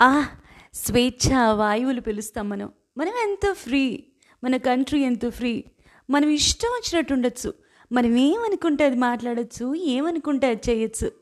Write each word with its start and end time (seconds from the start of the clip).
ఆ 0.00 0.28
స్వేచ్ఛ 0.74 1.52
వాయువులు 1.52 2.00
పిలుస్తాం 2.00 2.48
మనం. 2.48 2.72
మనం 2.98 3.12
ఎంత 3.12 3.52
ఫ్రీ? 3.52 4.04
మన 4.44 4.56
కంట్రీ 4.56 5.00
ఎంత 5.00 5.28
ఫ్రీ? 5.28 5.64
మనం 6.10 6.28
ఇష్టం 6.28 6.68
వచ్చినట్టు 6.68 7.12
ఉండొచ్చు. 7.12 7.54
మనం 7.92 8.16
ఏమనుకుంటే 8.16 8.84
అది 8.84 8.96
మాట్లాడచ్చు 8.96 9.74
ఏమనుకుంటే 9.74 10.46
అది 10.46 10.60
చేయొచ్చు. 10.70 11.12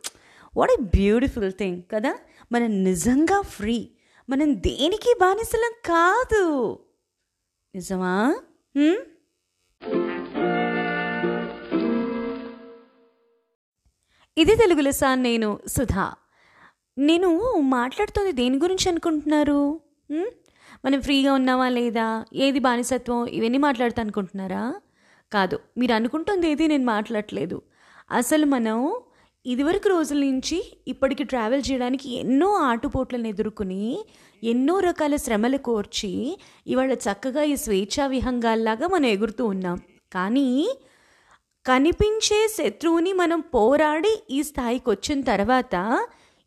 వాట్ 0.57 0.71
ఏ 0.71 0.77
బ్యూటిఫుల్ 0.81 1.53
థింగ్ 1.53 1.83
కదా? 1.93 2.19
మనం 2.53 2.85
నిజంగా 2.85 3.41
ఫ్రీ. 3.41 3.91
మనం 4.31 4.54
దేనికి 4.54 5.15
బానిసలం 5.21 5.72
కాదు. 5.87 6.79
నిజమా? 7.74 8.37
ఇది 14.38 14.56
తెలుగు 14.56 14.81
లెసా 14.81 15.15
నేను 15.15 15.61
సుధా. 15.67 16.15
నేను 16.97 17.28
మాట్లాడుతుంది 17.60 18.33
దేని 18.33 18.59
గురించి 18.59 18.88
అనుకుంటున్నారు? 18.88 19.80
మనం 20.84 21.00
ఫ్రీగా 21.00 21.32
ఉన్నావా 21.32 21.69
లేదా? 21.69 22.06
ఏది 22.34 22.59
బానిసత్వం? 22.59 23.27
ఇవన్నీ 23.27 23.59
మాట్లాడుతా 23.59 24.02
అనుకుంటున్నారా? 24.02 24.62
కాదు 25.32 25.59
మీరు 25.78 25.92
అనుకుంటుంది 25.92 26.50
ఏది 26.50 26.69
నేను 26.69 26.84
మాట్లాడట్లేదు. 26.84 27.62
అసలు 28.10 28.46
మనం 28.46 28.78
ఇదివరకు 29.46 29.88
రోజుల 29.88 30.19
నుంచి 30.19 30.72
ఇప్పటికి 30.88 31.24
ట్రావెల్ 31.24 31.62
చేయడానికి 31.70 32.09
ఎన్నో 32.16 32.48
ఆటుపోట్లను 32.69 33.28
ఎదుర్కొని 33.28 33.83
ఎన్నో 34.44 34.80
రకాల 34.80 35.16
శ్రమలు 35.16 35.58
కోర్చి 35.58 36.38
ఇవాళ 36.66 36.92
చక్కగా 36.92 37.42
ఈ 37.42 37.56
స్వేచ్ఛా 37.56 38.06
విహంగాల్లాగా 38.06 38.86
మనం 38.86 39.06
ఎగురుతూ 39.06 39.44
ఉన్నాం. 39.47 39.78
కానీ 40.12 40.48
కనిపించే 41.66 42.48
శత్రువుని 42.56 43.12
మనం 43.12 43.41
పోరాడి 43.41 44.22
ఈ 44.30 44.42
స్థాయికి 44.42 44.91
వచ్చిన 44.91 45.20
తర్వాత 45.20 45.74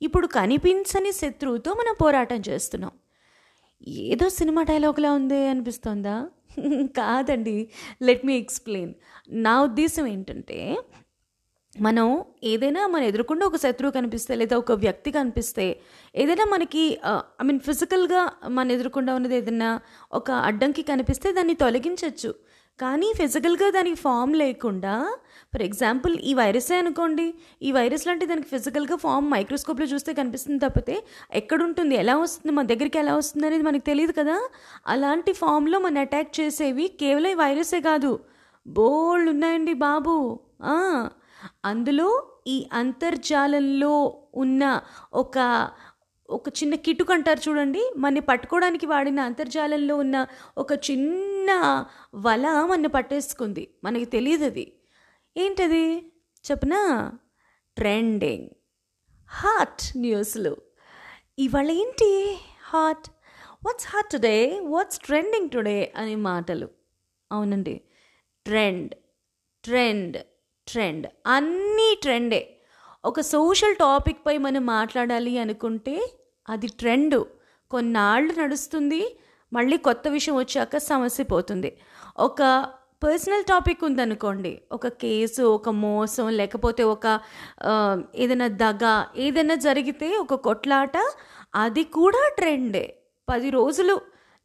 ఇప్పుడు 0.01 0.27
కనిపించని 0.27 1.11
శత్రువుతో 1.11 1.73
మనం 1.73 1.95
పోరాటం 2.01 2.41
చేస్తున్నాం. 2.49 2.91
ఏదో 3.87 4.29
సినిమా 4.29 4.63
డైలాగ్లా 4.63 5.13
ఉంది 5.13 5.47
అనిపిస్తోందా? 5.47 6.15
కాదండి. 6.97 7.69
లెట్ 8.01 8.25
మీ 8.25 8.37
ఎక్స్ప్లెయిన్ 8.37 8.93
నా 9.29 9.63
ఉద్దేశం 9.63 10.07
ఏంటంటే 10.07 10.77
మనం 11.79 12.23
ఏదైనా 12.43 12.87
మన 12.87 13.03
ఎదుర్కొంటే 13.03 13.45
ఒక 13.45 13.55
శత్రువు 13.55 13.91
కనిపిస్తే 13.91 14.35
లేదా 14.35 14.57
ఒక 14.57 14.71
వ్యక్తి 14.71 15.11
కనిపిస్తే 15.11 15.65
ఏదైనా 16.15 16.45
మనకి 16.45 16.83
ఐ 17.41 17.43
మీన్ 17.45 17.59
ఫిజికల్గా 17.59 18.21
మన 18.47 18.71
ఎదురుకుండా 18.71 19.15
ఉన్నది 19.15 19.35
ఏదైనా 19.35 19.69
ఒక 20.13 20.31
అడ్డంకి 20.31 20.81
కనిపిస్తే 20.81 21.31
దాన్ని 21.31 21.53
తొలగించవచ్చు 21.53 22.31
కానీ 22.79 23.13
ఫిజికల్గా 23.17 23.69
దానికి 23.69 23.95
ఫామ్ 23.95 24.35
లేకుండా 24.35 24.93
ఫర్ 25.53 25.61
ఎగ్జాంపుల్ 25.61 26.17
ఈ 26.19 26.33
వైరసే 26.33 26.75
అనుకోండి 26.77 27.33
ఈ 27.61 27.71
వైరస్ 27.71 28.07
లాంటి 28.07 28.25
దానికి 28.25 28.47
ఫిజికల్గా 28.47 28.95
ఫామ్ 28.95 29.31
మైక్రోస్కోప్లో 29.31 29.85
చూస్తే 29.85 30.13
కనిపిస్తుంది 30.13 30.65
తప్పితే 30.65 31.03
ఎక్కడుంటుంది 31.31 31.95
ఎలా 31.95 32.17
వస్తుంది 32.17 32.55
మన 32.55 32.65
దగ్గరికి 32.65 32.99
ఎలా 32.99 33.15
వస్తుంది 33.15 33.47
అనేది 33.47 33.63
మనకు 33.63 33.85
తెలియదు 33.85 34.11
కదా? 34.11 34.37
అలాంటి 34.87 35.33
ఫామ్లో 35.33 35.79
మన 35.79 35.99
అటాక్ 35.99 36.39
చేసేవి 36.39 36.87
కేవలం 36.99 37.31
ఈ 37.31 37.33
వైరసే 37.33 37.81
కాదు. 37.81 38.19
బోల్డ్ 38.67 39.29
ఉన్నాయండి 39.29 39.73
బాబు. 39.73 40.39
అందులో 41.65 42.09
ఈ 42.47 42.69
అంతర్జాలంలో 42.73 43.93
ఉన్న 44.35 44.63
ఒక 45.13 45.37
ఒక 46.29 46.49
చిన్న 46.49 46.75
కిటుక్ 46.75 47.11
అంటారు 47.11 47.49
చూడండి. 47.49 47.93
మనని 47.97 48.19
పట్టుకోవడానికి 48.19 48.85
వాడిన 48.85 49.19
అంతర్జాలంలో 49.19 49.95
ఉన్న 49.95 50.27
ఒక 50.57 50.73
చిన్న 50.73 51.85
వల 52.15 52.67
మన 52.69 52.87
పట్టేసుకుంది. 52.87 53.73
మనకి 53.83 54.05
తెలియదు 54.05 54.45
అది 54.45 54.73
ఏంటది? 55.37 56.11
చెప్పనా? 56.51 57.13
ట్రెండింగ్. 57.77 58.49
హాట్ 59.27 59.97
న్యూస్లు. 59.97 60.57
ఇవాళ 61.39 61.71
ఏంటి 61.71 62.39
hot? 62.63 63.09
What's 63.65 63.87
hot 63.87 64.11
today 64.11 64.59
what's 64.63 64.99
trending 64.99 65.49
today 65.49 65.93
అనే 65.95 66.15
మాటలు. 66.15 66.69
అవునండి. 67.31 67.81
ట్రెండ్. 68.45 68.95
ట్రెండ్. 69.63 70.23
ట్రెండ్. 70.67 71.07
అన్నీ 71.27 71.97
ట్రెండే. 72.01 72.61
ఒక 73.05 73.19
సోషల్ 73.19 73.75
టాపిక్పై 73.75 74.37
మనం 74.37 74.65
మాట్లాడాలి 74.65 75.37
అనుకుంటే 75.37 76.18
అది 76.49 76.67
ట్రెండ్. 76.67 77.17
కొన్నాళ్ళు 77.71 78.33
నడుస్తుంది 78.41 79.01
మళ్ళీ 79.53 79.77
కొత్త 79.77 80.07
విషయం 80.07 80.35
వచ్చాక 80.37 80.77
సమస్య 80.77 81.23
పోతుంది. 81.23 81.71
ఒక 82.19 82.41
పర్సనల్ 83.03 83.43
టాపిక్ 83.43 83.83
ఉందనుకోండి 83.83 84.51
ఒక 84.71 84.87
కేసు 85.01 85.43
ఒక 85.57 85.69
మోసం 85.69 86.25
లేకపోతే 86.29 86.83
ఒక 86.83 87.05
ఏదైనా 88.15 88.47
దగ 88.63 88.85
ఏదైనా 89.25 89.55
జరిగితే 89.55 90.09
ఒక 90.17 90.35
కొట్లాట 90.47 90.97
అది 91.55 91.83
కూడా 91.83 92.23
ట్రెండే. 92.37 92.85
పది 93.29 93.49
రోజులు 93.49 93.95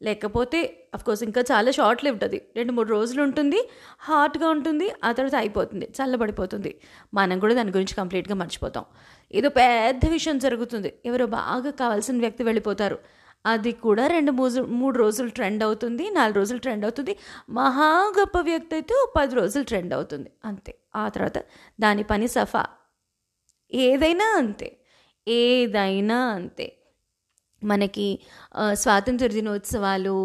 లేకపోతే 0.01 0.87
అఫ్కోర్స్ 0.93 1.23
ఇంకా 1.23 1.41
చాలా 1.41 1.71
షార్ట్ 1.71 2.05
లివ్డ్ 2.05 2.23
అది. 2.23 2.41
రెండు 2.55 2.71
మూడు 2.71 2.89
రోజులు 2.89 3.23
ఉంటుంది 3.23 3.69
హాట్గా 3.99 4.49
ఉంటుంది 4.49 4.91
ఆ 5.03 5.11
తర్వాత 5.11 5.35
అయిపోతుంది 5.35 5.85
చల్లబడిపోతుంది. 5.85 6.79
మనం 7.13 7.39
కూడా 7.39 7.53
దాని 7.53 7.69
గురించి 7.69 7.95
కంప్లీట్గా 7.95 8.35
మర్చిపోతాం. 8.35 8.85
ఏదో 9.31 9.49
పెద్ద 9.49 10.09
విషయం 10.09 10.37
జరుగుతుంది. 10.37 10.93
ఎవరో 11.05 11.25
బాగా 11.25 11.71
కావాల్సిన 11.71 12.19
వ్యక్తి 12.19 12.43
వెళ్ళిపోతారు. 12.43 12.99
అది 13.45 13.71
కూడా 13.71 14.07
రెండు 14.07 14.31
మూజు 14.31 14.61
మూడు 14.61 14.97
రోజులు 14.97 15.29
ట్రెండ్ 15.29 15.63
అవుతుంది 15.63 16.09
నాలుగు 16.09 16.35
రోజులు 16.35 16.59
ట్రెండ్ 16.59 16.85
అవుతుంది. 16.85 17.17
మహా 17.49 18.13
గొప్ప 18.19 18.37
వ్యక్తి 18.39 18.75
అయితే 18.75 19.05
పది 19.15 19.35
రోజులు 19.35 19.63
ట్రెండ్ 19.63 19.93
అవుతుంది. 19.93 20.31
అంతే. 20.45 20.75
ఆ 20.95 21.09
తర్వాత 21.09 21.37
దాని 21.81 22.03
పని 22.03 22.27
సఫా. 22.27 22.65
ఏదైనా 23.73 24.25
అంతే. 24.37 24.77
ఏదైనా 25.27 26.17
అంతే. 26.17 26.73
మనకి 27.61 28.07
స్వాతంత్ర 28.73 29.27
దినోత్సవాలు 29.27 30.15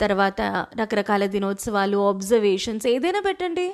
తర్వాత 0.00 0.40
రకరకాల 0.80 1.26
దినోత్సవాలు 1.26 2.08
అబ్జర్వేషన్స్ 2.08 2.86
ఏదైనా 2.86 3.20
పెట్టండి. 3.20 3.66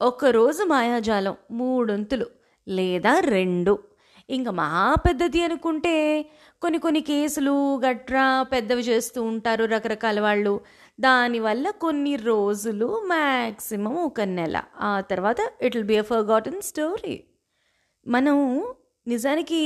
ఒకరోజు 0.00 0.62
మాయాజాలం 0.64 1.36
మూడొంతులు 1.50 2.26
లేదా 2.68 3.20
రెండు. 3.20 3.74
ఇంకా 4.28 4.50
మా 4.50 4.68
పెద్దది 5.06 5.42
అనుకుంటే 5.42 5.94
కొన్ని 6.62 6.78
కొన్ని 6.78 7.00
కేసులు 7.00 7.52
గట్రా 7.86 8.42
పెద్దవి 8.42 8.82
చేస్తూ 8.82 9.22
ఉంటారు 9.22 9.64
రకరకాల 9.64 10.20
వాళ్ళు. 10.20 10.54
దానివల్ల 11.00 11.70
కొన్ని 11.70 12.16
రోజులు 12.16 13.02
మ్యాక్సిమం 13.06 13.94
ఒక 14.08 14.20
నెల. 14.20 14.56
ఆ 14.80 14.92
తర్వాత 15.00 15.40
it 15.62 15.76
will 15.76 15.86
be 15.86 15.98
a 15.98 16.02
forgotten 16.02 16.60
story 16.62 17.16
మనం 18.06 18.38
నిజానికి 19.06 19.60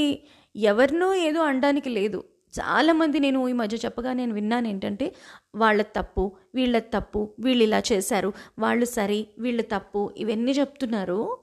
ఎవరినో 0.57 1.15
ఏదో 1.15 1.41
అనడానికి 1.43 1.89
లేదు. 1.89 2.21
చాలామంది 2.59 3.19
నేను 3.19 3.49
ఈ 3.49 3.53
మధ్య 3.53 3.77
చెప్పగా 3.77 4.13
నేను 4.13 4.35
విన్నాను 4.35 4.69
ఏంటంటే 4.69 5.15
వాళ్ళ 5.55 5.83
తప్పు 5.83 6.37
వీళ్ళ 6.55 6.79
తప్పు 6.79 7.35
వీళ్ళు 7.41 7.63
ఇలా 7.63 7.83
చేశారు 7.93 8.33
వాళ్ళు 8.59 8.85
సరి 8.85 9.27
వీళ్ళ 9.39 9.61
తప్పు 9.61 10.15
ఇవన్నీ 10.17 10.53
చెప్తున్నారు. 10.53 11.39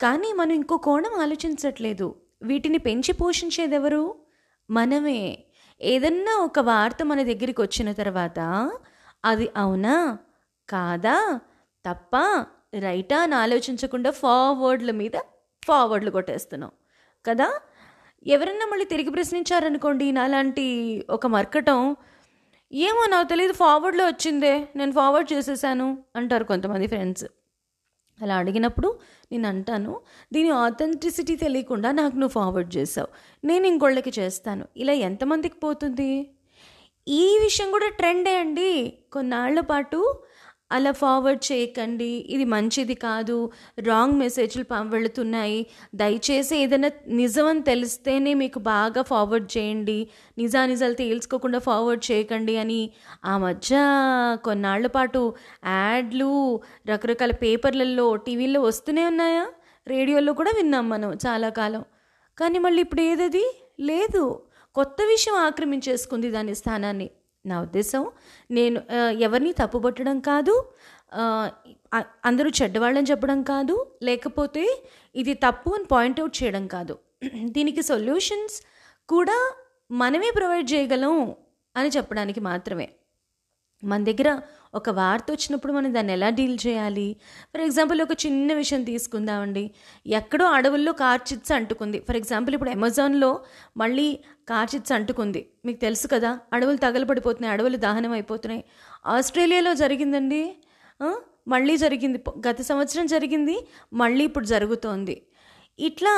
కానీ 0.00 0.32
మనం 0.32 0.52
ఇంకో 0.52 0.76
కోణం 0.76 1.20
ఆలోచించట్లేదు. 1.20 2.14
వీటిని 2.42 2.78
పెంచి 2.78 3.12
పోషించేది 3.12 3.74
ఎవరు 3.74 4.14
మనమే. 4.70 5.44
ఏదన్నా 5.80 6.36
ఒక 6.36 6.58
వార్త 6.58 6.96
మన 7.02 7.22
దగ్గరికి 7.22 7.60
వచ్చిన 7.60 7.92
తర్వాత 7.92 8.70
అది 9.24 9.48
అవునా? 9.56 10.18
కాదా? 10.68 11.40
తప్ప? 11.86 12.16
రైటా? 12.78 13.18
అని 13.18 13.34
ఆలోచించకుండా 13.34 14.10
ఫార్వర్డ్ల 14.10 14.90
మీద 14.90 15.10
ఫార్వర్డ్లు 15.66 16.10
కొట్టేస్తున్నాం. 16.10 16.70
కదా? 17.26 17.60
ఎవరన్నా 18.26 18.66
మళ్ళీ 18.66 18.84
తిరిగి 18.84 19.10
ప్రశ్నించారనుకోండి 19.10 20.12
నాలాంటి 20.12 20.64
ఒక 21.10 21.26
మర్కటం. 21.26 21.96
ఏమో 22.72 23.02
నాకు 23.08 23.28
తెలియదు 23.28 23.52
ఫార్వర్డ్లో 23.52 24.04
వచ్చిందే 24.06 24.68
నేను 24.76 24.92
ఫార్వర్డ్ 24.92 25.32
చేసేసాను 25.32 25.98
అంటారు 26.16 26.44
కొంతమంది 26.44 26.86
ఫ్రెండ్స్ 26.86 27.24
అలా 28.22 28.36
అడిగినప్పుడు 28.36 28.98
నేను 29.32 29.48
అంటాను 29.48 30.00
దీని 30.32 30.50
ఆథెంటిసిటీ 30.50 31.36
తెలియకుండా 31.36 31.92
నాకు 31.92 32.16
నువ్వు 32.16 32.28
ఫార్వర్డ్ 32.28 32.76
చేసావు 32.76 33.08
నేను 33.46 33.66
ఇంకోళ్ళకి 33.66 34.12
చేస్తాను. 34.18 34.68
ఇలా 34.76 34.92
ఎంతమందికి 34.92 35.56
పోతుంది? 35.56 36.30
ఈ 37.08 37.38
విషయం 37.42 37.70
కూడా 37.70 37.88
ట్రెండే 37.88 38.36
అండి. 38.36 38.98
కొన్నాళ్ళ 39.12 39.60
పాటు 39.60 40.00
అలా 40.72 40.92
ఫార్వర్డ్ 40.92 41.52
చేయకండి 41.52 42.26
ఇది 42.28 42.44
మంచిది 42.44 42.94
కాదు 42.94 43.50
రాంగ్ 43.78 44.12
మెసేజ్లు 44.12 44.64
పం- 44.64 44.90
వెళుతున్నాయి. 44.90 45.66
దయచేసి 45.94 46.56
ఏదైనా 46.56 46.90
నిజం 47.06 47.46
అని 47.46 47.62
తెలిస్తేనే 47.62 48.34
మీకు 48.34 48.58
బాగా 48.58 49.02
ఫార్వర్డ్ 49.02 49.58
చేయండి. 49.58 50.08
నిజానిజాలు 50.38 50.94
తేల్చుకోకుండా 50.94 51.58
ఫార్వర్డ్ 51.58 52.12
చేయకండి 52.12 52.56
అని. 52.56 52.90
ఆ 53.24 53.38
మధ్య 53.38 53.76
కొన్నాళ్ళ 54.44 54.86
పాటు 54.86 55.34
యాడ్లు 55.66 56.60
రకరకాల 56.88 57.30
పేపర్లలో 57.30 58.16
టీవీల్లో 58.16 58.60
వస్తూనే 58.60 59.06
ఉన్నాయా? 59.06 59.46
రేడియోలో 59.86 60.32
కూడా 60.32 60.52
విన్నాం 60.56 60.88
మనం 60.88 61.14
చాలా 61.14 61.48
కాలం. 61.48 61.84
కానీ 62.38 62.58
మళ్ళీ 62.58 62.82
ఇప్పుడు 62.82 63.00
ఏదది? 63.00 63.62
లేదు. 63.80 64.42
కొత్త 64.74 64.96
విషయం 65.08 65.34
ఆక్రమించేసుకుంది 65.34 66.30
దాని 66.30 66.54
స్థానాన్ని. 66.54 67.10
నా 67.50 67.56
ఉద్దేశం. 67.66 68.02
నేను 68.50 68.78
ఎవరిని 69.26 69.52
తప్పుపట్టడం 69.60 70.18
కాదు 70.30 70.54
అందరూ 72.28 72.48
చెడ్డవాళ్ళని 72.58 73.10
చెప్పడం 73.10 73.40
కాదు 73.50 73.74
లేకపోతే 74.02 74.64
ఇది 75.14 75.34
తప్పు 75.44 75.70
అని 75.76 75.86
పాయింట్అవుట్ 75.92 76.36
చేయడం 76.40 76.64
కాదు. 76.66 76.94
దీనికి 77.56 77.82
సొల్యూషన్స్ 77.90 78.56
కూడా 79.08 79.38
మనమే 80.02 80.30
ప్రొవైడ్ 80.36 80.68
చేయగలం 80.72 81.14
అని 81.76 81.90
చెప్పడానికి 81.96 82.40
మాత్రమే. 82.50 82.86
మన 83.82 84.00
దగ్గర 84.04 84.28
ఒక 84.74 84.90
వార్త 84.90 85.26
వచ్చినప్పుడు 85.30 85.72
మనం 85.72 85.94
దాన్ని 85.94 86.12
ఎలా 86.12 86.28
డీల్ 86.28 86.58
చేయాలి? 86.66 87.16
ఫర్ 87.52 87.60
ఎగ్జాంపుల్ 87.60 88.02
ఒక 88.02 88.08
చిన్న 88.26 88.52
విషయం 88.52 88.84
తీసుకుందామండి. 88.84 89.70
ఎక్కడో 90.06 90.46
అడవుల్లో 90.46 90.92
కార్చిట్స్ 90.92 91.52
అంటుకుంది. 91.52 92.00
ఫర్ 92.00 92.16
ఎగ్జాంపుల్ 92.16 92.54
ఇప్పుడు 92.54 92.70
అమెజాన్లో 92.70 93.40
మళ్ళీ 93.76 94.18
కార్చిట్స్ 94.48 94.92
అంటుకుంది. 94.92 95.48
మీకు 95.64 95.80
తెలుసు 95.80 96.06
కదా 96.06 96.38
అడవులు 96.52 96.76
తగలబడిపోతున్నాయి 96.76 97.52
అడవులు 97.52 97.76
దహనం 97.76 98.12
అయిపోతున్నాయి. 98.12 98.64
ఆస్ట్రేలియాలో 99.06 99.74
జరిగిందండి. 99.74 100.56
మళ్ళీ 101.48 101.76
జరిగింది. 101.76 102.24
గత 102.48 102.60
సంవత్సరం 102.62 103.06
జరిగింది 103.06 103.68
మళ్ళీ 103.92 104.24
ఇప్పుడు 104.24 104.44
జరుగుతోంది. 104.44 105.22
ఇట్లా 105.78 106.14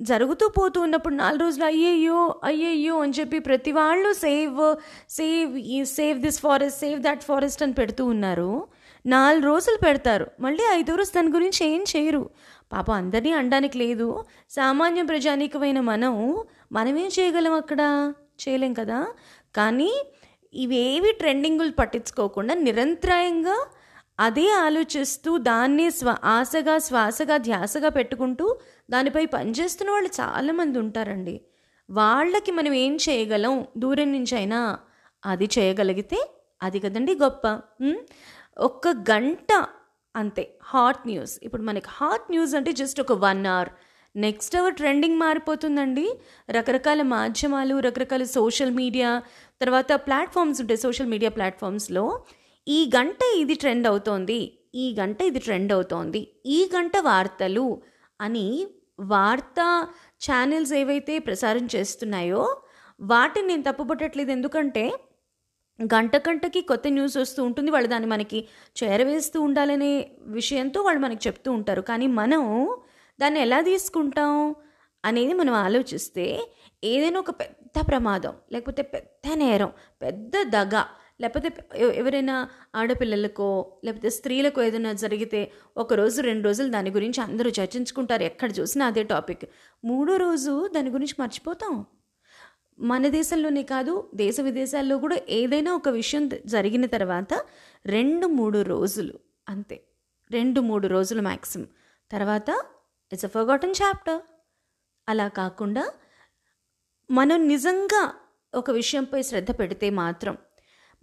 జరుగుతూ 0.00 0.48
పోతూ 0.48 0.80
ఉన్నప్పుడు 0.80 1.14
నాలుగు 1.14 1.40
రోజులు 1.40 1.64
అయ్యయ్యో 1.64 2.40
అయ్యయ్యో 2.44 2.98
అని 2.98 3.12
చెప్పి 3.20 3.38
ప్రతి 3.38 3.72
వాళ్ళు 3.72 4.12
సేవ్ 4.12 4.74
సేవ్ 5.10 5.58
ఈ 5.58 5.84
save 5.84 6.18
this 6.18 6.40
forest 6.40 6.80
save 6.80 7.00
that 7.00 7.22
forest 7.22 7.62
అని 7.62 7.72
పెడుతూ 7.72 8.06
ఉన్నారు. 8.06 8.66
నాలుగు 9.06 9.42
రోజులు 9.42 9.76
పెడతారు. 9.86 10.26
మళ్ళీ 10.40 10.64
ఐదో 10.72 10.94
రోజు 10.94 11.12
దాని 11.16 11.28
గురించి 11.28 11.66
ఏం 11.66 11.84
చేయరు. 11.96 12.30
పాపం 12.72 12.94
అందరినీ 12.94 13.32
అనడానికి 13.32 13.78
లేదు. 13.78 14.24
సామాన్య 14.50 15.02
ప్రజానీకమైన 15.02 15.80
మనం 15.80 16.42
మనమేం 16.72 17.06
చేయగలం 17.06 17.52
అక్కడ? 17.52 18.12
చేయలేం 18.48 18.74
కదా? 18.74 19.06
కానీ 19.56 20.04
ఇవేవి 20.54 21.12
ట్రెండింగులు 21.12 21.70
పట్టించుకోకుండా 21.70 22.54
నిరంతరాయంగా 22.54 23.66
అదే 24.20 24.50
ఆలోచిస్తూ 24.50 25.38
దాన్నే 25.38 25.90
స్వ 25.90 26.16
ఆశగా 26.24 26.78
శ్వాసగా 26.78 27.36
ధ్యాసగా 27.36 27.88
పెట్టుకుంటూ 27.88 28.58
దానిపై 28.90 29.26
పనిచేస్తున్న 29.26 29.90
వాళ్ళు 29.90 30.08
చాలామంది 30.08 30.78
ఉంటారండి. 30.78 31.40
వాళ్ళకి 31.90 32.52
మనం 32.52 32.72
ఏం 32.74 32.96
చేయగలం? 32.96 33.66
దూరం 33.78 34.12
నుంచి 34.12 34.36
అయినా 34.36 34.78
అది 35.26 35.48
చేయగలిగితే 35.58 36.30
అది 36.62 36.78
కదండి 36.80 37.14
గొప్ప. 37.14 37.60
ఒక్క 38.58 38.88
గంట 38.88 39.66
అంతే. 40.16 40.58
Hot 40.64 41.06
news. 41.06 41.38
ఇప్పుడు 41.42 41.62
మనకి 41.62 41.86
హాట్ 41.88 42.30
న్యూస్ 42.30 42.54
అంటే 42.54 42.72
జస్ట్ 42.72 43.00
ఒక 43.00 43.12
one 43.12 43.46
hour. 43.46 43.68
Next 44.16 44.56
hour 44.56 44.74
trending 44.74 45.18
మారిపోతుందండి. 45.18 46.18
రకరకాల 46.50 47.02
మాధ్యమాలు 47.02 47.80
రకరకాల 47.80 48.22
సోషల్ 48.22 48.70
మీడియా 48.70 49.22
తర్వాత 49.60 49.92
ప్లాట్ఫామ్స్ 49.92 50.60
ఉంటాయి. 50.60 50.78
సోషల్ 50.78 51.06
మీడియా 51.06 51.30
ప్లాట్ఫామ్స్లో 51.30 52.22
ఈ 52.66 52.78
గంట 52.96 53.18
ఇది 53.40 53.54
ట్రెండ్ 53.54 53.86
అవుతోంది 53.88 54.40
ఈ 54.74 54.84
గంట 55.00 55.18
ఇది 55.22 55.38
ట్రెండ్ 55.38 55.72
అవుతోంది 55.72 56.20
ఈ 56.46 56.58
గంట 56.74 56.96
వార్తలు 57.08 57.66
అని 58.20 58.46
వార్తా 59.12 59.66
ఛానల్స్ 60.26 60.72
ఏవైతే 60.72 61.14
ప్రసారం 61.18 61.64
చేస్తున్నాయో 61.74 62.42
వాటిని 63.00 63.46
నేను 63.46 63.62
తప్పుపట్టట్లేదు. 63.62 64.30
ఎందుకంటే 64.30 64.84
గంట 65.78 66.16
గంటకి 66.28 66.60
కొత్త 66.60 66.88
న్యూస్ 66.88 67.16
వస్తూ 67.16 67.40
ఉంటుంది. 67.44 67.70
వాళ్ళు 67.70 67.88
దాన్ని 67.88 68.08
మనకి 68.08 68.40
చేరవేస్తూ 68.76 69.38
ఉండాలనే 69.42 69.92
విషయంతో 70.38 70.80
వాళ్ళు 70.82 71.00
మనకి 71.00 71.22
చెప్తూ 71.28 71.48
ఉంటారు. 71.52 71.82
కానీ 71.82 72.06
మనం 72.20 72.42
దాన్ని 73.18 73.40
ఎలా 73.40 73.60
తీసుకుంటాం 73.60 74.32
అనేది 75.04 75.32
మనం 75.32 75.54
ఆలోచిస్తే 75.66 76.26
ఏదైనా 76.82 77.18
ఒక 77.18 77.32
పెద్ద 77.40 77.78
ప్రమాదం 77.90 78.34
లేకపోతే 78.52 78.82
పెద్ద 78.94 79.26
నేరం 79.38 79.70
పెద్ద 80.02 80.32
దగ 80.46 80.76
లేకపోతే 81.20 81.48
ఎవరైనా 81.94 82.48
ఆడపిల్లలకో 82.74 83.48
లేకపోతే 83.84 84.10
స్త్రీలకు 84.10 84.62
ఏదైనా 84.62 84.92
జరిగితే 84.92 85.52
ఒక 85.76 85.94
రోజు 85.94 86.22
రెండు 86.22 86.44
రోజులు 86.44 86.68
దాని 86.70 86.90
గురించి 86.90 87.20
అందరూ 87.20 87.50
చర్చించుకుంటారు. 87.50 88.22
ఎక్కడ 88.22 88.50
చూసినా 88.60 88.86
అదే 88.86 89.02
టాపిక్. 89.02 89.44
మూడో 89.84 90.16
రోజు 90.16 90.68
దాని 90.74 90.90
గురించి 90.90 91.14
మర్చిపోతాం. 91.20 91.86
మన 92.78 93.08
దేశంలోనే 93.08 93.62
కాదు 93.62 94.10
దేశ 94.14 94.40
విదేశాల్లో 94.40 94.98
కూడా 94.98 95.16
ఏదైనా 95.28 95.74
ఒక 95.74 95.88
విషయం 95.88 96.30
జరిగిన 96.46 96.86
తర్వాత 96.86 97.34
రెండు 97.86 98.26
మూడు 98.26 98.62
రోజులు 98.62 99.14
అంతే. 99.48 99.84
రెండు 100.30 100.60
మూడు 100.60 100.86
రోజులు 100.86 101.22
మ్యాక్సిమం 101.22 101.68
తర్వాత 102.10 102.50
ఇట్స్ 103.12 103.24
అ 103.24 103.28
ఫర్గాటన్ 103.28 103.74
చాప్టర్. 103.82 104.20
అలా 105.08 105.28
కాకుండా 105.28 105.92
మనం 107.10 107.48
నిజంగా 107.48 108.14
ఒక 108.54 108.70
విషయంపై 108.70 109.22
శ్రద్ధ 109.22 109.50
పెడితే 109.50 109.90
మాత్రం 109.90 110.36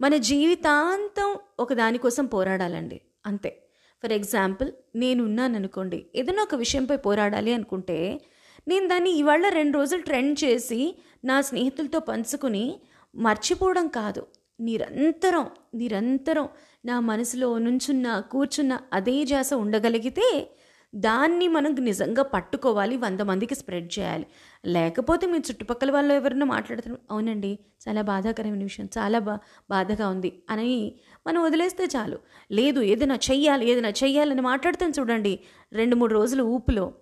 మన 0.02 0.16
జీవితాంతం 0.16 1.36
ఒక 1.60 1.72
దానికోసం 1.72 2.26
పోరాడాలండి. 2.26 3.00
అంతే. 3.26 3.62
ఫర్ 4.02 4.12
ఎగ్జాంపుల్ 4.12 4.72
నేనున్నాను 4.96 5.56
అనుకోండి. 5.56 6.06
ఏదైనా 6.14 6.42
ఒక 6.42 6.54
విషయంపై 6.54 6.96
పోరాడాలి 6.96 7.52
అనుకుంటే 7.52 8.20
నేను 8.68 8.88
దాన్ని 8.88 9.10
ఇవాళ 9.10 9.48
రెండు 9.48 9.76
రోజులు 9.76 10.02
ట్రెండ్ 10.02 10.44
చేసి 10.44 11.02
నా 11.24 11.40
స్నేహితులతో 11.40 11.98
పంచుకుని 11.98 12.80
మర్చిపోవడం 13.14 13.88
కాదు. 13.88 14.26
నిరంతరం 14.60 15.46
నిరంతరం 15.74 16.48
నా 16.84 17.00
మనసులో 17.00 17.58
నుంచున్న 17.58 18.20
కూర్చున్న 18.20 18.78
అదే 18.92 19.24
జాస 19.24 19.54
ఉండగలిగితే 19.54 20.56
దాన్ని 20.94 21.48
మనం 21.48 21.74
నిజంగా 21.80 22.22
పట్టుకోవాలి 22.22 22.96
వంద 22.96 23.20
మందికి 23.20 23.54
స్ప్రెడ్ 23.54 23.98
చేయాలి. 23.98 24.26
లేకపోతే 24.66 25.26
మీ 25.26 25.38
చుట్టుపక్కల 25.38 25.90
వాళ్ళు 25.90 26.14
ఎవరైనా 26.14 26.46
మాట్లాడుతున్నారు 26.46 27.02
అవునండి 27.10 27.58
చాలా 27.88 28.02
బాధాకరమైన 28.02 28.62
విషయం 28.62 28.88
చాలా 28.98 29.18
బా 29.18 29.38
బాధగా 29.70 30.08
ఉంది 30.08 30.42
అని 30.50 30.94
మనం 31.26 31.42
వదిలేస్తే 31.42 31.84
చాలు. 31.84 32.18
లేదు 32.50 32.80
ఏదైనా 32.80 33.14
చెయ్యాలి 33.14 33.70
ఏదైనా 33.70 33.88
చెయ్యాలని 33.88 34.40
మాట్లాడుతాను 34.40 34.92
చూడండి 35.00 35.40
రెండు 35.72 35.96
మూడు 35.96 36.14
రోజులు 36.14 36.42
ఊపులో. 36.42 36.92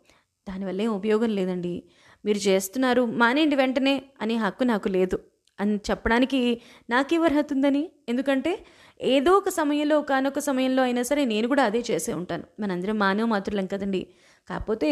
దానివల్ల 0.48 0.80
ఏం 0.82 0.90
ఉపయోగం 0.90 1.30
లేదండి. 1.30 1.82
మీరు 2.24 2.38
చేస్తున్నారు 2.38 3.04
మానేయండి 3.04 3.56
వెంటనే 3.56 4.02
అనే 4.20 4.36
హక్కు 4.36 4.64
నాకు 4.64 4.88
లేదు. 4.88 5.18
అని 5.60 5.76
చెప్పడానికి 5.90 6.60
నాకే 6.90 7.16
అర్హత 7.16 7.52
ఉందని? 7.52 7.90
ఎందుకంటే 8.08 8.64
ఏదో 9.00 9.32
ఒక 9.32 9.48
సమయంలో 9.48 9.98
ఒకనొక 9.98 10.38
సమయంలో 10.38 10.82
అయినా 10.82 11.02
సరే 11.02 11.24
నేను 11.24 11.48
కూడా 11.48 11.64
అదే 11.64 11.84
చేసే 11.90 12.14
ఉంటాను. 12.14 12.44
మనందరం 12.60 12.98
మానవ 12.98 13.26
మాతృలం 13.26 13.66
కదండి. 13.66 14.02
కాకపోతే 14.50 14.90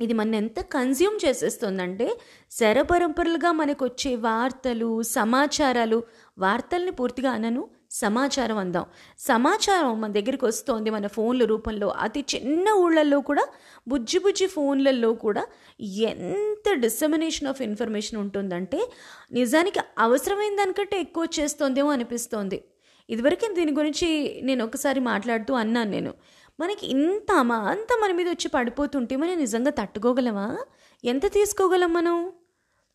ఇది 0.00 0.12
మన 0.12 0.34
ఎంత 0.34 0.60
కన్జ్యూమ్ 0.60 1.26
చేసేస్తుందంటే 1.26 2.06
శరపరంపరలుగా 2.50 3.52
మనకు 3.52 3.84
వచ్చే 3.84 4.16
వార్తలు 4.16 5.02
సమాచారాలు 5.02 6.02
వార్తల్ని 6.38 6.90
పూర్తిగా 6.90 7.30
అనను 7.30 7.62
సమాచారం 7.92 8.58
అందాం. 8.58 8.84
సమాచారం 9.18 10.00
మన 10.00 10.12
దగ్గరికి 10.12 10.44
వస్తోంది 10.44 10.90
మన 10.90 11.06
ఫోన్ల 11.06 11.44
రూపంలో. 11.44 11.88
అతి 11.88 12.24
చిన్న 12.34 12.70
ఊళ్ళల్లో 12.70 13.20
కూడా 13.20 13.46
బుజ్జి 13.88 14.18
బుజ్జి 14.18 14.46
ఫోన్లలో 14.46 15.12
కూడా 15.12 15.46
ఎంత 15.80 16.72
డిసమినేషన్ 16.72 17.48
ఆఫ్ 17.48 17.62
ఇన్ఫర్మేషన్ 17.62 18.20
ఉంటుందంటే 18.20 18.90
నిజానికి 19.32 19.80
అవసరమైన 19.98 20.56
దానికంటే 20.56 21.00
ఎక్కువ 21.00 21.24
వచ్చేస్తోందేమో 21.24 21.90
అనిపిస్తోంది. 21.92 22.64
ఇదివరకు 23.10 23.54
దీని 23.54 23.72
గురించి 23.72 24.40
నేను 24.44 24.64
ఒకసారి 24.64 25.00
మాట్లాడుతూ 25.00 25.54
అన్నాను 25.54 25.90
నేను. 25.90 26.14
మనకి 26.60 26.86
ఇంత 26.86 27.32
అంత 27.42 27.88
మన 28.02 28.12
మీద 28.12 28.28
వచ్చి 28.28 28.48
పడిపోతుంటే 28.48 29.16
మనం 29.16 29.38
నిజంగా 29.38 29.70
తట్టుకోగలమా? 29.70 30.58
ఎంత 31.04 31.26
తీసుకోగలం 31.26 31.92
మనం? 31.92 32.32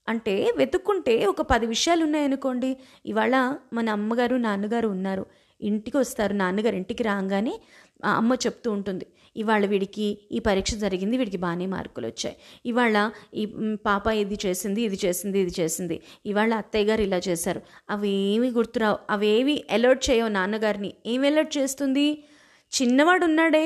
అంటే 0.08 0.54
వెతుక్కుంటే 0.58 1.26
ఒక 1.26 1.42
పది 1.42 1.66
విషయాలు 1.66 2.04
ఉన్నాయనుకోండి 2.04 2.78
ఇవాళ 3.06 3.36
మన 3.74 3.90
అమ్మగారు 3.90 4.36
నాన్నగారు 4.36 4.88
ఉన్నారు. 4.88 5.26
ఇంటికి 5.62 5.98
వస్తారు 5.98 6.34
నాన్నగారు 6.34 6.76
ఇంటికి 6.76 7.04
రాగానే 7.04 7.54
అమ్మ 8.06 8.34
చెప్తూ 8.34 8.72
ఉంటుంది. 8.72 9.06
ఇవాళ 9.36 9.66
వీడికి 9.66 10.18
ఈ 10.32 10.40
పరీక్ష 10.40 10.76
జరిగింది. 10.76 11.18
వీడికి 11.18 11.38
బాగానే 11.38 11.66
మార్కులు 11.66 12.08
వచ్చాయి. 12.08 12.36
ఇవాళ 12.66 13.12
ఈ 13.34 13.46
పాప 13.86 14.08
ఇది 14.08 14.38
చేసింది 14.46 14.82
ఇది 14.82 15.00
చేసింది 15.06 15.40
ఇది 15.40 15.54
చేసింది. 15.60 16.02
ఇవాళ 16.26 16.54
అత్తయ్య 16.54 16.86
గారు 16.86 17.02
ఇలా 17.02 17.22
చేశారు. 17.28 17.62
అవేవి 17.90 18.50
గుర్తురావు? 18.50 18.98
అవేవి 19.10 19.64
అలర్ట్ 19.72 20.10
చేయవు 20.10 20.30
నాన్నగారిని. 20.30 20.94
ఏమి 21.06 21.28
అలర్ట్ 21.28 21.58
చేస్తుంది? 21.58 22.08
చిన్నవాడు 22.72 23.26
ఉన్నాడే 23.26 23.66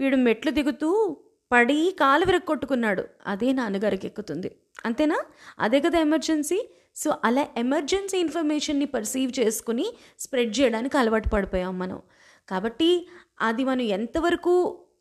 వీడు 0.00 0.16
మెట్లు 0.16 0.50
దిగుతూ 0.50 1.16
పడి 1.52 1.96
కాలు 2.00 2.24
విరక్కొట్టుకున్నాడు 2.26 3.04
అదే 3.26 3.52
నాన్నగారికి 3.52 4.06
ఎక్కుతుంది. 4.06 4.50
అంతేనా? 4.84 5.18
అదే 5.58 5.80
కదా 5.80 5.98
ఎమర్జెన్సీ. 6.06 6.60
సో 7.02 7.08
అలా 7.24 7.42
ఎమర్జెన్సీ 7.56 8.16
ఇన్ఫర్మేషన్ని 8.18 8.86
పర్సీవ్ 8.94 9.30
చేసుకుని 9.40 9.86
స్ప్రెడ్ 10.18 10.52
చేయడానికి 10.58 10.96
అలవాటు 10.96 11.28
పడిపోయాం 11.28 11.74
మనం. 11.78 11.98
కాబట్టి 12.48 12.90
అది 13.40 13.64
మనం 13.64 13.86
ఎంతవరకు 13.98 14.54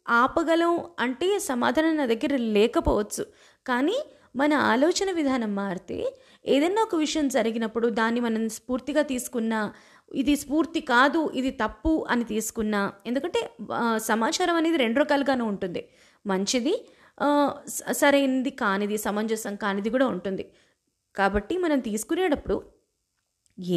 ఆపగలం 0.09 0.73
అంటే 0.99 1.27
సమాధానం 1.39 1.95
నా 1.97 2.05
దగ్గర 2.05 2.33
లేకపోవచ్చు. 2.57 3.23
కానీ 3.65 3.97
మన 4.35 4.53
ఆలోచన 4.73 5.09
విధానం 5.11 5.51
మారితే 5.55 5.97
ఏదైనా 6.45 6.81
ఒక 6.83 6.95
విషయం 6.95 7.27
జరిగినప్పుడు 7.27 7.87
దాన్ని 7.99 8.21
మనం 8.21 8.43
స్ఫూర్తిగా 8.49 9.01
తీసుకున్న 9.01 9.53
ఇది 10.21 10.33
స్ఫూర్తి 10.35 10.81
కాదు 10.93 11.31
ఇది 11.39 11.51
తప్పు 11.63 12.05
అని 12.09 12.23
తీసుకున్నా 12.23 12.81
ఎందుకంటే 13.05 13.41
సమాచారం 13.97 14.55
అనేది 14.55 14.77
రెండు 14.77 14.99
రకాలుగానే 14.99 15.43
ఉంటుంది. 15.51 15.81
మంచిది 16.25 16.73
సరైనది 17.93 18.51
కానిది 18.61 18.97
సమంజసం 18.97 19.55
కానిది 19.55 19.89
కూడా 19.89 20.07
ఉంటుంది. 20.07 20.45
కాబట్టి 21.15 21.55
మనం 21.57 21.79
తీసుకునేటప్పుడు 21.79 22.57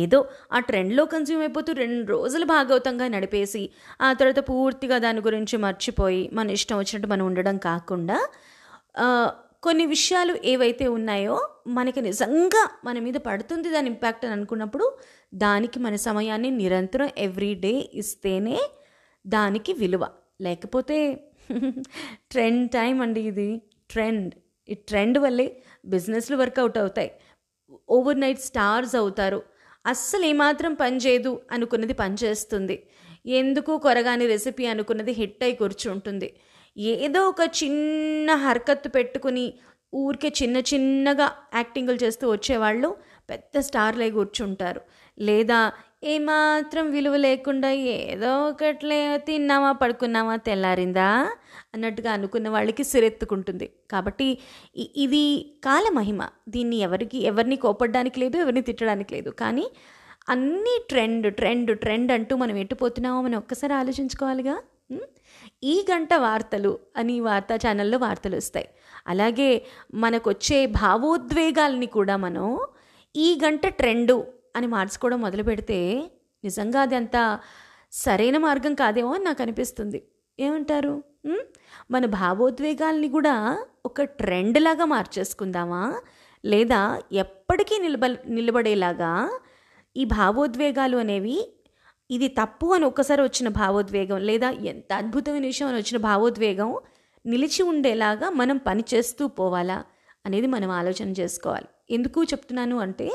ఏదో 0.02 0.18
ఆ 0.52 0.58
ట్రెండ్లో 0.58 1.02
కన్జ్యూమ్ 1.04 1.40
అయిపోతూ 1.40 1.70
రెండు 1.72 2.04
రోజులు 2.06 2.44
భాగవతంగా 2.44 3.06
నడిపేసి 3.08 3.62
ఆ 4.00 4.10
తర్వాత 4.12 4.40
పూర్తిగా 4.50 4.98
దాని 4.98 5.20
గురించి 5.20 5.56
మర్చిపోయి 5.56 6.30
మన 6.32 6.50
ఇష్టం 6.50 6.78
వచ్చినట్టు 6.78 7.08
మనం 7.08 7.24
ఉండడం 7.26 7.56
కాకుండా 7.58 8.18
కొన్ని 9.62 9.84
విషయాలు 9.86 10.34
ఏవైతే 10.44 10.86
ఉన్నాయో 10.88 11.36
మనకి 11.66 12.00
నిజంగా 12.00 12.62
మన 12.84 12.98
మీద 12.98 13.18
పడుతుంది 13.26 13.68
దాని 13.70 13.88
ఇంపాక్ట్ 13.90 14.24
అని 14.24 14.32
అనుకున్నప్పుడు 14.32 14.86
దానికి 15.34 15.78
మన 15.78 15.94
సమయాన్ని 16.08 16.50
నిరంతరం 16.50 17.10
ఎవ్రీడే 17.18 17.74
ఇస్తేనే 17.94 18.58
దానికి 19.26 19.72
విలువ. 19.72 20.04
లేకపోతే 20.40 20.98
ట్రెండ్ 22.30 22.70
టైం 22.70 23.00
అండి 23.00 23.20
ఇది. 23.20 23.62
ట్రెండ్. 23.90 24.34
ఈ 24.68 24.74
ట్రెండ్ 24.74 25.18
వల్లే 25.18 25.62
బిజినెస్లు 25.86 26.36
వర్కౌట్ 26.36 26.78
అవుతాయి. 26.78 27.10
ఓవర్ 27.90 28.20
నైట్ 28.20 28.40
స్టార్స్ 28.40 28.96
అవుతారు. 28.96 29.42
అస్సలు 29.86 30.24
ఏమాత్రం 30.24 30.74
పని 30.74 30.96
చేయదు 30.96 31.40
అనుకున్నది 31.52 31.92
పనిచేస్తుంది 31.92 32.82
ఎందుకు 33.26 33.78
కొరగాని 33.78 34.26
రెసిపీ 34.26 34.66
అనుకున్నది 34.66 35.12
హిట్ 35.12 35.44
అయి 35.44 35.54
కూర్చుంటుంది. 35.54 36.34
ఏదో 36.76 37.28
ఒక 37.28 37.42
చిన్న 37.62 38.34
హరకత్తు 38.34 38.88
పెట్టుకుని 38.88 39.54
ఊరికే 39.94 40.32
చిన్న 40.42 40.56
చిన్నగా 40.56 41.32
యాక్టింగులు 41.54 41.96
చేస్తూ 41.96 42.30
వచ్చేవాళ్ళు 42.30 42.96
పెద్ద 43.30 43.58
స్టార్లై 43.58 44.10
కూర్చుంటారు. 44.10 44.80
లేదా 45.18 45.72
ఏమాత్రం 46.12 46.90
విలువ 46.90 47.16
లేకుండా 47.16 47.70
ఏదో 47.70 48.30
ఒకట్లే 48.48 48.98
తిన్నామా 49.18 49.72
పడుకున్నామా 49.72 50.36
తెల్లారిందా 50.36 51.08
అన్నట్టుగా 51.74 52.10
అనుకున్న 52.12 52.48
వాళ్ళకి 52.48 52.84
సిరెత్తుకుంటుంది. 52.84 53.70
కాబట్టి 53.90 54.38
ఇది 54.96 55.24
కాలమహిమ 55.64 56.22
దీన్ని 56.48 56.76
ఎవరికి 56.76 57.18
ఎవరిని 57.18 57.56
కోపడడానికి 57.56 58.20
లేదు 58.20 58.36
ఎవరిని 58.36 58.60
తిట్టడానికి 58.60 59.14
లేదు. 59.14 59.30
కానీ 59.30 59.66
అన్ని 60.28 60.74
ట్రెండ్ 60.88 61.34
ట్రెండ్ 61.34 61.72
ట్రెండ్ 61.78 62.12
అంటూ 62.12 62.36
మనం 62.36 62.56
ఎట్టుపోతున్నామో 62.56 63.22
మనం 63.22 63.38
ఒక్కసారి 63.38 63.74
ఆలోచించుకోవాలిగా? 63.74 64.56
ఈ 65.62 65.74
గంట 65.90 66.14
వార్తలు 66.14 66.78
అని 66.96 67.20
వార్తా 67.20 67.54
ఛానల్లో 67.56 67.98
వార్తలు 67.98 68.36
వస్తాయి. 68.36 68.68
అలాగే 69.06 69.50
మనకొచ్చే 69.94 70.66
భావోద్వేగాల్ని 70.66 71.86
కూడా 71.86 72.16
మనం 72.16 72.46
ఈ 73.16 73.38
గంట 73.44 73.66
ట్రెండు 73.66 74.16
అని 74.56 74.66
మార్చుకోవడం 74.66 75.20
మొదలు 75.20 75.42
పెడితే 75.42 75.78
నిజంగా 76.44 76.80
అది 76.82 76.96
అంత 76.96 77.16
సరైన 77.92 78.38
మార్గం 78.38 78.74
కాదేమో 78.74 79.10
అని 79.14 79.24
నాకు 79.24 79.42
అనిపిస్తుంది. 79.42 79.98
ఏమంటారు? 80.38 80.94
మన 81.90 82.04
భావోద్వేగాల్ని 82.06 83.08
కూడా 83.08 83.34
ఒక 83.86 84.02
ట్రెండ్ 84.02 84.58
లాగా 84.60 84.84
మార్చేసుకుందామా? 84.84 85.82
లేదా 86.44 86.80
ఎప్పటికీ 87.12 87.78
నిలబ 87.78 88.06
నిలబడేలాగా 88.06 89.12
ఈ 89.96 90.04
భావోద్వేగాలు 90.04 90.96
అనేవి 90.96 91.36
ఇది 92.10 92.28
తప్పు 92.28 92.66
అని 92.74 92.84
ఒక్కసారి 92.84 93.22
వచ్చిన 93.22 93.48
భావోద్వేగం 93.48 94.18
లేదా 94.20 94.50
ఎంత 94.50 94.92
అద్భుతమైన 94.92 95.44
విషయం 95.44 95.68
అని 95.68 95.76
వచ్చిన 95.76 95.98
భావోద్వేగం 96.02 96.70
నిలిచి 97.26 97.62
ఉండేలాగా 97.62 98.30
మనం 98.30 98.56
పని 98.56 98.84
చేస్తూ 98.94 99.28
పోవాలా 99.28 99.84
అనేది 100.26 100.46
మనం 100.46 100.70
ఆలోచన 100.70 101.08
చేసుకోవాలి. 101.20 101.68
ఎందుకు 101.90 102.24
చెప్తున్నాను 102.24 102.76
అంటే 102.78 103.06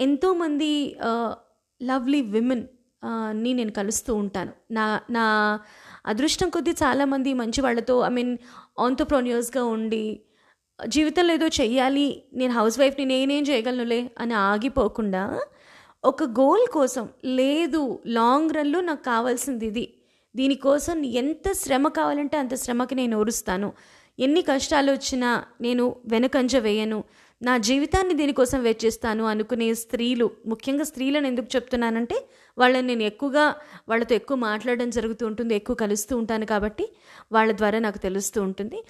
ఎంతోమంది 0.00 0.70
లవ్లీ 1.80 2.20
విమెన్ని 2.34 3.50
నేను 3.58 3.72
కలుస్తూ 3.72 4.12
ఉంటాను. 4.14 4.52
నా 4.70 4.84
నా 5.10 5.24
అదృష్టం 6.06 6.48
కొద్దీ 6.54 6.72
చాలామంది 6.82 7.30
మంచి 7.34 7.60
వాళ్ళతో 7.60 7.94
ఐ 8.08 8.10
మీన్ 8.18 8.32
ఆంటర్ప్రోన్యూర్స్గా 8.86 9.62
ఉండి 9.76 10.04
జీవితంలో 10.78 11.32
ఏదో 11.34 11.46
చెయ్యాలి 11.60 12.06
నేను 12.34 12.52
హౌస్ 12.52 12.76
వైఫ్ని 12.80 13.04
నేనేం 13.04 13.44
చేయగలనులే 13.50 14.00
అని 14.18 14.34
ఆగిపోకుండా 14.48 15.22
ఒక 16.04 16.24
గోల్ 16.40 16.66
కోసం 16.72 17.04
లేదు 17.38 17.82
లాంగ్ 18.06 18.54
రన్లో 18.56 18.80
నాకు 18.80 19.02
కావాల్సింది 19.04 19.66
ఇది. 19.66 19.86
దీనికోసం 20.34 20.98
ఎంత 21.22 21.46
శ్రమ 21.62 21.88
కావాలంటే 21.88 22.36
అంత 22.36 22.54
శ్రమకి 22.54 22.94
నేను 22.94 23.14
ఓరుస్తాను 23.20 23.68
ఎన్ని 24.18 24.42
కష్టాలు 24.42 24.90
వచ్చినా 24.92 25.30
నేను 25.60 25.84
వెనకంజ 26.06 26.56
వేయను. 26.66 26.98
నా 27.42 27.56
జీవితాన్ని 27.56 28.14
దీనికోసం 28.14 28.62
వెచ్చిస్తాను 28.62 29.24
అనుకునే 29.24 29.74
స్త్రీలు 29.74 30.30
ముఖ్యంగా 30.46 30.84
స్త్రీలను 30.84 31.26
ఎందుకు 31.26 31.56
చెప్తున్నానంటే 31.56 32.28
వాళ్ళని 32.58 32.86
నేను 32.86 33.02
ఎక్కువగా 33.02 33.54
వాళ్ళతో 33.88 34.14
ఎక్కువ 34.14 34.36
మాట్లాడడం 34.36 34.90
జరుగుతూ 34.90 35.26
ఉంటుంది 35.26 35.54
ఎక్కువ 35.54 35.76
కలుస్తూ 35.76 36.16
ఉంటాను 36.16 36.46
కాబట్టి 36.46 36.92
వాళ్ళ 37.32 37.52
ద్వారా 37.52 37.78
నాకు 37.78 37.98
తెలుస్తూ 37.98 38.42
ఉంటుంది. 38.42 38.82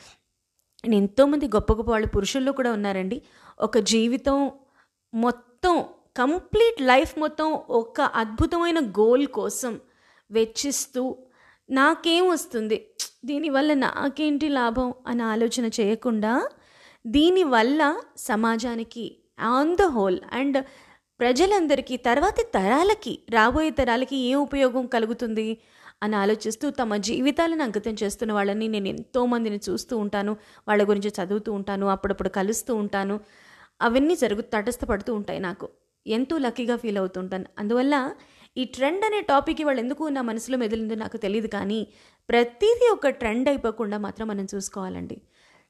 నేను 0.84 0.96
ఎంతోమంది 0.96 1.46
గొప్ప 1.46 1.72
గొప్ప 1.72 1.90
వాళ్ళు 1.90 2.08
పురుషుల్లో 2.08 2.52
కూడా 2.52 2.72
ఉన్నారండి. 2.72 3.22
ఒక 3.60 3.78
జీవితం 3.78 4.50
మొత్తం 5.14 5.84
కంప్లీట్ 6.16 6.82
లైఫ్ 6.82 7.18
మొత్తం 7.18 7.52
ఒక 7.70 8.00
అద్భుతమైన 8.00 8.80
గోల్ 8.80 9.26
కోసం 9.26 9.80
వెచ్చిస్తూ 10.30 11.16
నాకేం 11.70 12.28
వస్తుంది? 12.28 12.86
దీనివల్ల 13.24 13.74
నాకేంటి 13.74 14.48
లాభం? 14.48 14.94
అని 15.06 15.22
ఆలోచన 15.22 15.66
చేయకుండా 15.80 16.48
దీనివల్ల 17.14 17.82
సమాజానికి 18.28 19.04
ఆన్ 19.50 19.72
ద 19.76 19.82
హోల్ 19.86 20.18
అండ్ 20.32 20.58
ప్రజలందరికీ 21.20 21.94
తర్వాతి 22.06 22.44
తరాలకి 22.54 23.12
రాబోయే 23.30 23.70
తరాలకి 23.70 24.16
ఏం 24.30 24.38
ఉపయోగం 24.38 24.84
కలుగుతుంది 24.86 25.46
అని 26.02 26.16
ఆలోచిస్తూ 26.16 26.66
తమ 26.70 26.96
జీవితాలను 27.08 27.62
అంకితం 27.62 27.94
చేస్తున్న 28.02 28.32
వాళ్ళని 28.32 28.66
నేను 28.68 28.88
ఎంతోమందిని 28.88 29.60
చూస్తూ 29.68 29.94
ఉంటాను 29.98 30.32
వాళ్ళ 30.68 30.82
గురించి 30.90 31.10
చదువుతూ 31.18 31.52
ఉంటాను 31.52 31.86
అప్పుడప్పుడు 31.86 32.30
కలుస్తూ 32.38 32.74
ఉంటాను. 32.74 33.16
అవన్నీ 33.80 34.14
జరుగు 34.16 34.42
తటస్థపడుతూ 34.54 35.12
ఉంటాయి 35.14 35.40
నాకు. 35.40 35.66
ఎంతో 36.06 36.34
లక్కీగా 36.38 36.76
ఫీల్ 36.76 36.98
అవుతుంటాను 36.98 37.46
అందువల్ల 37.58 37.94
ఈ 38.56 38.64
ట్రెండ్ 38.74 39.04
అనే 39.04 39.20
టాపిక్ 39.32 39.60
వాళ్ళు 39.64 39.80
ఎందుకు 39.80 40.04
నా 40.08 40.22
మనసులో 40.22 40.56
మెదిలిందో 40.58 40.94
నాకు 40.94 41.16
తెలియదు 41.16 41.48
కానీ 41.48 41.80
ప్రతిదీ 42.28 42.86
ఒక 42.96 43.08
ట్రెండ్ 43.20 43.48
అయిపోకుండా 43.48 43.98
మాత్రం 43.98 44.26
మనం 44.28 44.46
చూసుకోవాలండి. 44.54 45.16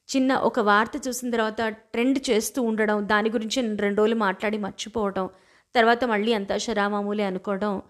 చిన్న 0.09 0.35
ఒక 0.35 0.59
వార్త 0.61 1.09
చూసిన 1.09 1.31
తర్వాత 1.31 1.62
ట్రెండ్ 1.69 2.19
చేస్తూ 2.31 2.62
ఉండడం 2.62 3.09
దాని 3.09 3.31
గురించి 3.31 3.62
నేను 3.62 3.77
రెండు 3.77 3.99
రోజులు 3.99 4.17
మాట్లాడి 4.17 4.59
మర్చిపోవడం 4.59 5.29
తర్వాత 5.75 6.05
మళ్ళీ 6.05 6.33
అంతా 6.33 6.59
శరామామూలే 6.59 7.25
అనుకోవడం 7.25 7.83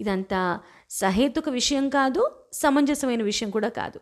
ఇదంతా 0.00 0.60
సహేతుక 0.90 1.48
విషయం 1.48 1.88
కాదు 1.88 2.22
సమంజసమైన 2.52 3.22
విషయం 3.22 3.50
కూడా 3.50 3.68
కాదు. 3.68 4.00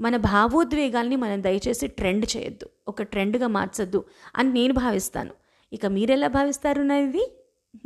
మన 0.00 0.16
భావోద్వేగాల్ని 0.16 1.16
మనం 1.16 1.42
దయచేసి 1.42 1.86
ట్రెండ్ 1.86 2.26
చేయొద్దు 2.36 2.66
ఒక 2.88 3.02
ట్రెండ్గా 3.02 3.46
మార్చొద్దు 3.46 4.04
అని 4.36 4.52
నేను 4.52 4.74
భావిస్తాను. 4.74 5.34
ఇక 5.72 5.86
మీరెలా 5.86 6.28
భావిస్తారు 6.28 6.82
ఇది 6.82 7.24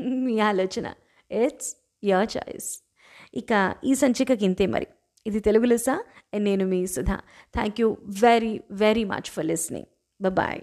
మీ 0.02 0.40
ఆలోచన. 0.40 0.86
ఇట్స్ 1.30 1.76
యోర్ 2.04 2.28
చాయిస్ 2.36 2.82
ఇక 3.34 3.74
ఈ 3.84 3.94
సంచికకి 3.94 4.44
ఇంతే 4.44 4.66
మరి. 4.66 4.86
ఇది 5.26 5.40
తెలుగు 5.40 5.64
లెసా 5.64 6.04
నేను 6.38 6.66
మీ 6.66 6.86
Sudha. 6.86 7.16
Thank 7.54 7.80
you 7.80 7.96
very 8.20 8.60
very 8.70 9.04
much 9.04 9.30
for 9.30 9.46
listening 9.46 9.86
bye 10.30 10.62